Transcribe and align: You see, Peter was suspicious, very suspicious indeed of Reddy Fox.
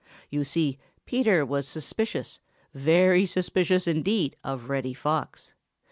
You 0.31 0.43
see, 0.43 0.79
Peter 1.05 1.45
was 1.45 1.67
suspicious, 1.67 2.39
very 2.73 3.27
suspicious 3.27 3.85
indeed 3.85 4.35
of 4.43 4.67
Reddy 4.67 4.95
Fox. 4.95 5.53